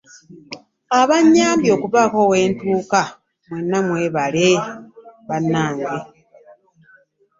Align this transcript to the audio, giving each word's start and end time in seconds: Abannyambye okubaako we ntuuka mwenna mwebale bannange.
Abannyambye 0.99 1.69
okubaako 1.75 2.19
we 2.31 2.39
ntuuka 2.51 3.01
mwenna 3.47 3.77
mwebale 3.85 4.47
bannange. 5.27 5.95